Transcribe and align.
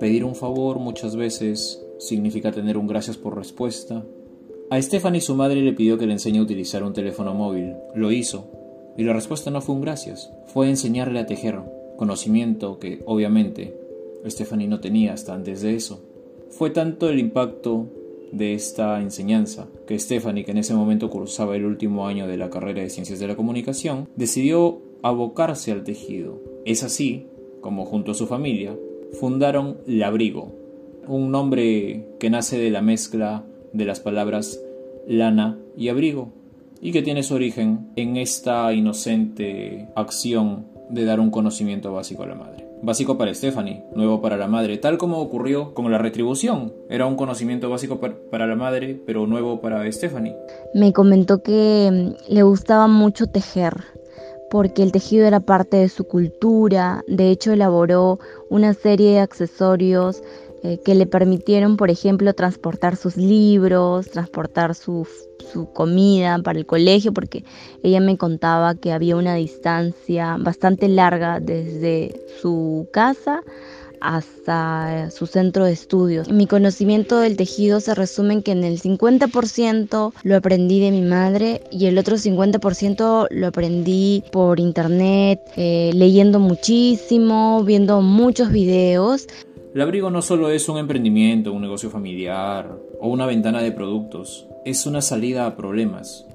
Pedir 0.00 0.24
un 0.24 0.34
favor 0.34 0.78
muchas 0.78 1.16
veces 1.16 1.82
significa 1.98 2.52
tener 2.52 2.76
un 2.76 2.86
gracias 2.86 3.16
por 3.16 3.36
respuesta. 3.36 4.04
A 4.70 4.80
Stephanie 4.82 5.20
su 5.20 5.34
madre 5.34 5.62
le 5.62 5.72
pidió 5.72 5.96
que 5.98 6.06
le 6.06 6.12
enseñe 6.12 6.38
a 6.38 6.42
utilizar 6.42 6.82
un 6.82 6.92
teléfono 6.92 7.34
móvil. 7.34 7.74
Lo 7.94 8.12
hizo. 8.12 8.50
Y 8.96 9.04
la 9.04 9.12
respuesta 9.12 9.50
no 9.50 9.60
fue 9.60 9.74
un 9.74 9.82
gracias, 9.82 10.32
fue 10.46 10.70
enseñarle 10.70 11.20
a 11.20 11.26
tejer, 11.26 11.60
conocimiento 11.98 12.78
que, 12.78 13.02
obviamente, 13.04 13.76
Stephanie 14.26 14.68
no 14.68 14.80
tenía 14.80 15.12
hasta 15.12 15.34
antes 15.34 15.60
de 15.60 15.74
eso. 15.74 16.02
Fue 16.48 16.70
tanto 16.70 17.10
el 17.10 17.18
impacto 17.18 17.88
de 18.32 18.54
esta 18.54 19.00
enseñanza 19.00 19.68
que 19.86 19.98
Stephanie, 19.98 20.44
que 20.44 20.52
en 20.52 20.58
ese 20.58 20.74
momento 20.74 21.10
cursaba 21.10 21.56
el 21.56 21.64
último 21.64 22.06
año 22.06 22.26
de 22.26 22.36
la 22.36 22.50
carrera 22.50 22.82
de 22.82 22.90
Ciencias 22.90 23.18
de 23.18 23.26
la 23.26 23.36
Comunicación, 23.36 24.08
decidió 24.16 24.80
abocarse 25.02 25.72
al 25.72 25.84
tejido. 25.84 26.40
Es 26.64 26.82
así 26.82 27.26
como 27.60 27.84
junto 27.84 28.12
a 28.12 28.14
su 28.14 28.26
familia 28.26 28.76
fundaron 29.12 29.78
Labrigo, 29.86 30.52
un 31.06 31.30
nombre 31.30 32.06
que 32.18 32.30
nace 32.30 32.58
de 32.58 32.70
la 32.70 32.82
mezcla 32.82 33.44
de 33.72 33.84
las 33.84 34.00
palabras 34.00 34.60
lana 35.06 35.58
y 35.76 35.88
abrigo 35.88 36.32
y 36.80 36.92
que 36.92 37.02
tiene 37.02 37.22
su 37.22 37.34
origen 37.34 37.90
en 37.96 38.16
esta 38.16 38.72
inocente 38.72 39.88
acción 39.96 40.66
de 40.90 41.04
dar 41.04 41.20
un 41.20 41.30
conocimiento 41.30 41.92
básico 41.92 42.22
a 42.22 42.26
la 42.26 42.34
madre. 42.34 42.66
Básico 42.82 43.16
para 43.16 43.34
Stephanie, 43.34 43.82
nuevo 43.94 44.20
para 44.20 44.36
la 44.36 44.48
madre, 44.48 44.76
tal 44.76 44.98
como 44.98 45.18
ocurrió 45.18 45.72
con 45.72 45.90
la 45.90 45.98
retribución. 45.98 46.74
Era 46.90 47.06
un 47.06 47.16
conocimiento 47.16 47.70
básico 47.70 47.98
para 47.98 48.46
la 48.46 48.54
madre, 48.54 49.00
pero 49.06 49.26
nuevo 49.26 49.60
para 49.60 49.90
Stephanie. 49.90 50.36
Me 50.74 50.92
comentó 50.92 51.42
que 51.42 51.90
mm, 51.90 52.32
le 52.32 52.42
gustaba 52.42 52.86
mucho 52.86 53.26
tejer 53.26 53.74
porque 54.50 54.82
el 54.82 54.92
tejido 54.92 55.26
era 55.26 55.40
parte 55.40 55.76
de 55.76 55.88
su 55.88 56.04
cultura, 56.04 57.04
de 57.06 57.30
hecho 57.30 57.52
elaboró 57.52 58.18
una 58.48 58.74
serie 58.74 59.12
de 59.12 59.20
accesorios 59.20 60.22
eh, 60.62 60.78
que 60.84 60.94
le 60.94 61.06
permitieron, 61.06 61.76
por 61.76 61.90
ejemplo, 61.90 62.32
transportar 62.34 62.96
sus 62.96 63.16
libros, 63.16 64.10
transportar 64.10 64.74
su, 64.74 65.06
su 65.52 65.70
comida 65.72 66.38
para 66.42 66.58
el 66.58 66.66
colegio, 66.66 67.12
porque 67.12 67.44
ella 67.82 68.00
me 68.00 68.16
contaba 68.16 68.74
que 68.74 68.92
había 68.92 69.16
una 69.16 69.34
distancia 69.34 70.36
bastante 70.38 70.88
larga 70.88 71.40
desde 71.40 72.20
su 72.40 72.88
casa 72.92 73.42
hasta 74.00 75.10
su 75.10 75.26
centro 75.26 75.64
de 75.64 75.72
estudios. 75.72 76.28
Mi 76.28 76.46
conocimiento 76.46 77.18
del 77.18 77.36
tejido 77.36 77.80
se 77.80 77.94
resume 77.94 78.34
en 78.34 78.42
que 78.42 78.52
en 78.52 78.64
el 78.64 78.80
50% 78.80 80.12
lo 80.22 80.36
aprendí 80.36 80.80
de 80.80 80.90
mi 80.90 81.02
madre 81.02 81.62
y 81.70 81.86
el 81.86 81.98
otro 81.98 82.16
50% 82.16 83.28
lo 83.30 83.46
aprendí 83.46 84.22
por 84.32 84.60
internet, 84.60 85.40
eh, 85.56 85.90
leyendo 85.94 86.38
muchísimo, 86.40 87.62
viendo 87.64 88.00
muchos 88.02 88.50
videos. 88.50 89.26
El 89.74 89.82
abrigo 89.82 90.10
no 90.10 90.22
solo 90.22 90.50
es 90.50 90.68
un 90.68 90.78
emprendimiento, 90.78 91.52
un 91.52 91.60
negocio 91.60 91.90
familiar 91.90 92.78
o 93.00 93.08
una 93.08 93.26
ventana 93.26 93.60
de 93.60 93.72
productos, 93.72 94.46
es 94.64 94.86
una 94.86 95.02
salida 95.02 95.46
a 95.46 95.56
problemas, 95.56 96.26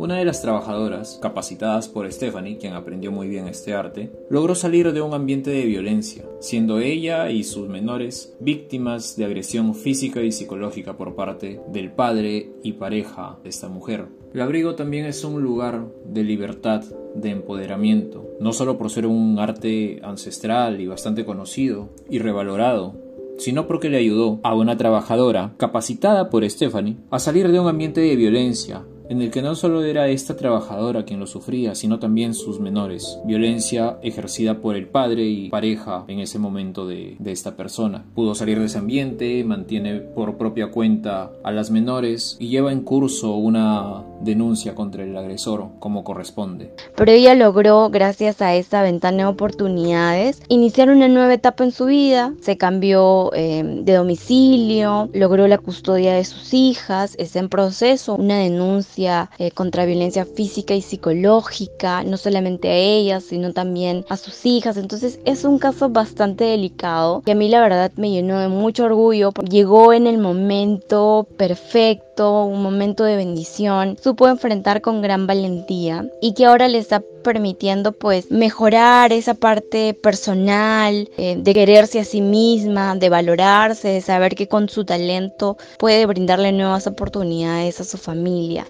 una 0.00 0.16
de 0.16 0.24
las 0.24 0.40
trabajadoras, 0.40 1.18
capacitadas 1.20 1.86
por 1.86 2.10
Stephanie, 2.10 2.56
quien 2.56 2.72
aprendió 2.72 3.12
muy 3.12 3.28
bien 3.28 3.46
este 3.46 3.74
arte, 3.74 4.10
logró 4.30 4.54
salir 4.54 4.94
de 4.94 5.02
un 5.02 5.12
ambiente 5.12 5.50
de 5.50 5.66
violencia, 5.66 6.24
siendo 6.38 6.78
ella 6.78 7.30
y 7.30 7.44
sus 7.44 7.68
menores 7.68 8.34
víctimas 8.40 9.14
de 9.18 9.26
agresión 9.26 9.74
física 9.74 10.22
y 10.22 10.32
psicológica 10.32 10.96
por 10.96 11.14
parte 11.14 11.60
del 11.68 11.92
padre 11.92 12.48
y 12.62 12.72
pareja 12.72 13.36
de 13.42 13.50
esta 13.50 13.68
mujer. 13.68 14.06
El 14.32 14.40
abrigo 14.40 14.74
también 14.74 15.04
es 15.04 15.22
un 15.22 15.42
lugar 15.42 15.84
de 16.06 16.24
libertad, 16.24 16.82
de 17.14 17.28
empoderamiento, 17.28 18.26
no 18.40 18.54
solo 18.54 18.78
por 18.78 18.88
ser 18.88 19.04
un 19.04 19.38
arte 19.38 20.00
ancestral 20.02 20.80
y 20.80 20.86
bastante 20.86 21.26
conocido 21.26 21.90
y 22.08 22.20
revalorado, 22.20 22.94
sino 23.36 23.66
porque 23.66 23.88
le 23.90 23.98
ayudó 23.98 24.38
a 24.44 24.54
una 24.54 24.76
trabajadora 24.76 25.54
capacitada 25.56 26.30
por 26.30 26.48
Stephanie 26.48 26.96
a 27.10 27.18
salir 27.18 27.50
de 27.50 27.58
un 27.58 27.68
ambiente 27.68 28.00
de 28.00 28.16
violencia, 28.16 28.82
en 29.10 29.20
el 29.20 29.30
que 29.32 29.42
no 29.42 29.56
solo 29.56 29.82
era 29.82 30.08
esta 30.08 30.36
trabajadora 30.36 31.04
quien 31.04 31.18
lo 31.18 31.26
sufría, 31.26 31.74
sino 31.74 31.98
también 31.98 32.32
sus 32.32 32.60
menores. 32.60 33.18
Violencia 33.24 33.98
ejercida 34.02 34.60
por 34.60 34.76
el 34.76 34.86
padre 34.86 35.24
y 35.24 35.50
pareja 35.50 36.04
en 36.06 36.20
ese 36.20 36.38
momento 36.38 36.86
de, 36.86 37.16
de 37.18 37.32
esta 37.32 37.56
persona. 37.56 38.04
Pudo 38.14 38.36
salir 38.36 38.60
de 38.60 38.66
ese 38.66 38.78
ambiente, 38.78 39.42
mantiene 39.42 39.96
por 39.96 40.38
propia 40.38 40.70
cuenta 40.70 41.32
a 41.42 41.50
las 41.50 41.72
menores 41.72 42.36
y 42.38 42.48
lleva 42.48 42.70
en 42.70 42.82
curso 42.82 43.34
una 43.34 44.04
denuncia 44.20 44.74
contra 44.74 45.04
el 45.04 45.16
agresor 45.16 45.68
como 45.78 46.04
corresponde. 46.04 46.74
Pero 46.96 47.12
ella 47.12 47.34
logró, 47.34 47.90
gracias 47.90 48.42
a 48.42 48.54
esta 48.54 48.82
ventana 48.82 49.18
de 49.18 49.26
oportunidades, 49.26 50.42
iniciar 50.48 50.90
una 50.90 51.08
nueva 51.08 51.34
etapa 51.34 51.64
en 51.64 51.72
su 51.72 51.86
vida. 51.86 52.34
Se 52.40 52.56
cambió 52.56 53.30
eh, 53.34 53.62
de 53.82 53.92
domicilio, 53.94 55.08
logró 55.12 55.48
la 55.48 55.58
custodia 55.58 56.14
de 56.14 56.24
sus 56.24 56.54
hijas, 56.54 57.14
está 57.18 57.38
en 57.38 57.48
proceso 57.48 58.14
una 58.14 58.38
denuncia 58.38 59.30
eh, 59.38 59.50
contra 59.50 59.84
violencia 59.84 60.24
física 60.24 60.74
y 60.74 60.82
psicológica, 60.82 62.04
no 62.04 62.16
solamente 62.16 62.68
a 62.68 62.76
ellas, 62.76 63.24
sino 63.24 63.52
también 63.52 64.04
a 64.08 64.16
sus 64.16 64.44
hijas. 64.46 64.76
Entonces 64.76 65.20
es 65.24 65.44
un 65.44 65.58
caso 65.58 65.88
bastante 65.88 66.44
delicado 66.44 67.22
que 67.24 67.32
a 67.32 67.34
mí 67.34 67.48
la 67.48 67.60
verdad 67.60 67.92
me 67.96 68.10
llenó 68.10 68.38
de 68.38 68.48
mucho 68.48 68.84
orgullo. 68.84 69.32
Llegó 69.48 69.92
en 69.92 70.06
el 70.06 70.18
momento 70.18 71.26
perfecto, 71.36 72.44
un 72.44 72.62
momento 72.62 73.04
de 73.04 73.16
bendición, 73.16 73.96
supo 74.10 74.26
enfrentar 74.26 74.80
con 74.80 75.02
gran 75.02 75.28
valentía 75.28 76.04
y 76.20 76.34
que 76.34 76.44
ahora 76.44 76.66
le 76.66 76.78
está 76.78 77.00
permitiendo 77.22 77.92
pues 77.92 78.28
mejorar 78.28 79.12
esa 79.12 79.34
parte 79.34 79.94
personal, 79.94 81.08
eh, 81.16 81.36
de 81.38 81.54
quererse 81.54 82.00
a 82.00 82.04
sí 82.04 82.20
misma, 82.20 82.96
de 82.96 83.08
valorarse, 83.08 83.86
de 83.86 84.00
saber 84.00 84.34
que 84.34 84.48
con 84.48 84.68
su 84.68 84.84
talento 84.84 85.56
puede 85.78 86.06
brindarle 86.06 86.50
nuevas 86.50 86.88
oportunidades 86.88 87.80
a 87.80 87.84
su 87.84 87.98
familia. 87.98 88.66